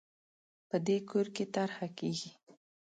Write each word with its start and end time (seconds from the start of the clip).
په 0.69 0.77
دې 0.87 0.97
کور 1.09 1.27
کې 1.35 1.45
طرحه 1.55 1.87
کېږي 1.99 2.31